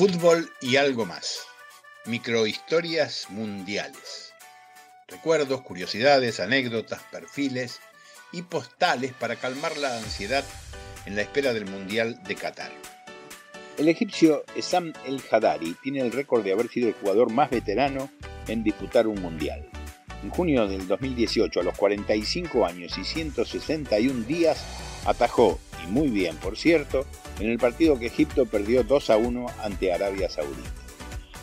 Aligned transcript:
Fútbol 0.00 0.50
y 0.62 0.76
algo 0.76 1.04
más. 1.04 1.40
Microhistorias 2.06 3.26
mundiales. 3.28 4.32
Recuerdos, 5.06 5.60
curiosidades, 5.60 6.40
anécdotas, 6.40 7.02
perfiles 7.12 7.80
y 8.32 8.40
postales 8.40 9.12
para 9.12 9.36
calmar 9.36 9.76
la 9.76 9.98
ansiedad 9.98 10.42
en 11.04 11.16
la 11.16 11.20
espera 11.20 11.52
del 11.52 11.66
Mundial 11.66 12.18
de 12.22 12.34
Qatar. 12.34 12.72
El 13.76 13.88
egipcio 13.88 14.42
Essam 14.56 14.94
El 15.04 15.20
Hadari 15.30 15.76
tiene 15.82 16.00
el 16.00 16.12
récord 16.12 16.44
de 16.44 16.52
haber 16.54 16.70
sido 16.70 16.88
el 16.88 16.94
jugador 16.94 17.30
más 17.30 17.50
veterano 17.50 18.10
en 18.48 18.64
disputar 18.64 19.06
un 19.06 19.20
Mundial. 19.20 19.68
En 20.22 20.30
junio 20.30 20.66
del 20.66 20.88
2018, 20.88 21.60
a 21.60 21.62
los 21.62 21.76
45 21.76 22.64
años 22.64 22.96
y 22.96 23.04
161 23.04 24.24
días, 24.24 24.64
atajó, 25.04 25.60
y 25.84 25.90
muy 25.90 26.08
bien 26.08 26.36
por 26.36 26.56
cierto, 26.56 27.06
en 27.38 27.50
el 27.50 27.58
partido 27.58 27.98
que 27.98 28.06
Egipto 28.06 28.46
perdió 28.46 28.82
2 28.82 29.10
a 29.10 29.16
1 29.16 29.46
ante 29.62 29.92
Arabia 29.92 30.28
Saudita. 30.28 30.70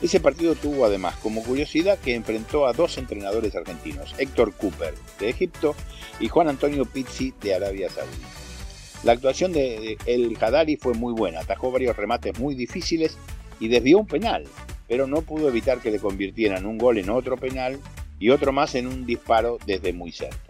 Ese 0.02 0.20
partido 0.20 0.54
tuvo 0.54 0.86
además 0.86 1.16
como 1.18 1.44
curiosidad 1.44 1.98
que 1.98 2.14
enfrentó 2.14 2.68
a 2.68 2.74
dos 2.74 2.98
entrenadores 3.00 3.56
argentinos, 3.56 4.14
Héctor 4.20 4.54
Cooper 4.54 4.94
de 5.20 5.30
Egipto 5.30 5.76
y 6.20 6.28
Juan 6.28 6.50
Antonio 6.50 6.86
Pizzi 6.86 7.34
de 7.42 7.56
Arabia 7.56 7.90
Saudita. 7.90 8.28
La 9.04 9.14
actuación 9.14 9.54
de 9.54 9.98
El 10.06 10.38
Hadari 10.40 10.76
fue 10.76 10.94
muy 10.94 11.14
buena, 11.14 11.40
atajó 11.40 11.72
varios 11.72 11.98
remates 11.98 12.38
muy 12.40 12.54
difíciles 12.54 13.18
y 13.60 13.70
desvió 13.70 13.98
un 14.00 14.08
penal, 14.08 14.44
pero 14.88 15.08
no 15.08 15.22
pudo 15.22 15.50
evitar 15.50 15.80
que 15.80 15.92
le 15.92 16.00
convirtieran 16.00 16.66
un 16.66 16.78
gol 16.78 17.00
en 17.00 17.10
otro 17.10 17.38
penal 17.38 17.80
y 18.20 18.30
otro 18.30 18.52
más 18.52 18.76
en 18.76 18.88
un 18.88 19.06
disparo 19.06 19.58
desde 19.66 19.94
muy 19.94 20.12
cerca. 20.12 20.47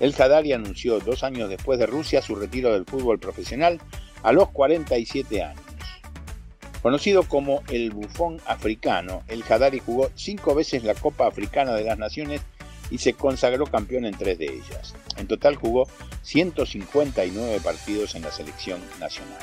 El 0.00 0.14
Hadari 0.18 0.54
anunció 0.54 0.98
dos 0.98 1.22
años 1.22 1.50
después 1.50 1.78
de 1.78 1.86
Rusia 1.86 2.22
su 2.22 2.34
retiro 2.34 2.72
del 2.72 2.86
fútbol 2.86 3.18
profesional 3.18 3.78
a 4.22 4.32
los 4.32 4.48
47 4.48 5.42
años. 5.42 5.62
Conocido 6.80 7.24
como 7.24 7.62
el 7.68 7.90
bufón 7.90 8.40
africano, 8.46 9.22
el 9.28 9.44
Hadari 9.46 9.78
jugó 9.78 10.10
cinco 10.14 10.54
veces 10.54 10.84
la 10.84 10.94
Copa 10.94 11.26
Africana 11.26 11.74
de 11.74 11.84
las 11.84 11.98
Naciones 11.98 12.40
y 12.90 12.98
se 12.98 13.12
consagró 13.12 13.66
campeón 13.66 14.06
en 14.06 14.16
tres 14.16 14.38
de 14.38 14.46
ellas. 14.46 14.94
En 15.18 15.26
total 15.26 15.56
jugó 15.56 15.86
159 16.22 17.60
partidos 17.62 18.14
en 18.14 18.22
la 18.22 18.32
selección 18.32 18.80
nacional. 18.98 19.38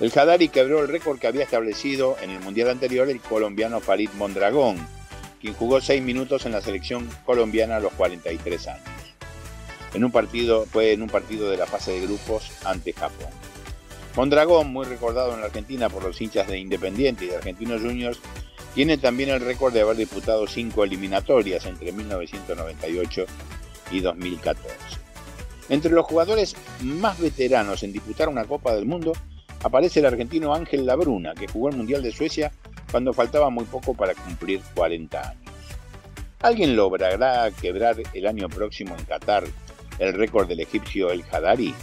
El 0.00 0.16
Hadari 0.16 0.48
quebró 0.48 0.80
el 0.82 0.88
récord 0.88 1.18
que 1.18 1.26
había 1.26 1.42
establecido 1.42 2.16
en 2.22 2.30
el 2.30 2.40
Mundial 2.40 2.70
anterior 2.70 3.08
el 3.10 3.20
colombiano 3.20 3.80
Farid 3.80 4.10
Mondragón, 4.16 4.76
quien 5.40 5.54
jugó 5.54 5.80
seis 5.80 6.02
minutos 6.02 6.46
en 6.46 6.52
la 6.52 6.60
selección 6.60 7.08
colombiana 7.26 7.76
a 7.76 7.80
los 7.80 7.92
43 7.94 8.68
años. 8.68 8.93
En 9.94 10.04
un 10.04 10.10
partido, 10.10 10.66
fue 10.66 10.92
en 10.92 11.02
un 11.02 11.08
partido 11.08 11.50
de 11.50 11.56
la 11.56 11.66
fase 11.66 11.92
de 11.92 12.00
grupos 12.00 12.50
ante 12.64 12.92
Japón. 12.92 13.30
Mondragón, 14.16 14.72
muy 14.72 14.86
recordado 14.86 15.34
en 15.34 15.40
la 15.40 15.46
Argentina 15.46 15.88
por 15.88 16.04
los 16.04 16.20
hinchas 16.20 16.46
de 16.48 16.58
Independiente 16.58 17.24
y 17.24 17.28
de 17.28 17.36
Argentinos 17.36 17.80
Juniors, 17.80 18.20
tiene 18.74 18.98
también 18.98 19.30
el 19.30 19.40
récord 19.40 19.72
de 19.72 19.80
haber 19.80 19.96
disputado 19.96 20.46
cinco 20.46 20.84
eliminatorias 20.84 21.64
entre 21.66 21.92
1998 21.92 23.24
y 23.92 24.00
2014. 24.00 24.74
Entre 25.68 25.92
los 25.92 26.06
jugadores 26.06 26.56
más 26.82 27.18
veteranos 27.18 27.82
en 27.82 27.92
disputar 27.92 28.28
una 28.28 28.44
Copa 28.44 28.74
del 28.74 28.84
Mundo 28.84 29.12
aparece 29.62 30.00
el 30.00 30.06
argentino 30.06 30.54
Ángel 30.54 30.86
Labruna, 30.86 31.34
que 31.34 31.48
jugó 31.48 31.70
el 31.70 31.76
Mundial 31.76 32.02
de 32.02 32.12
Suecia 32.12 32.52
cuando 32.90 33.12
faltaba 33.12 33.48
muy 33.48 33.64
poco 33.64 33.94
para 33.94 34.14
cumplir 34.14 34.60
40 34.74 35.30
años. 35.30 35.54
¿Alguien 36.40 36.76
logrará 36.76 37.50
quebrar 37.50 37.96
el 38.12 38.26
año 38.26 38.48
próximo 38.48 38.94
en 38.98 39.04
Qatar 39.04 39.44
el 39.98 40.14
récord 40.14 40.48
del 40.48 40.60
egipcio 40.60 41.10
El 41.10 41.24
Hadari? 41.30 41.74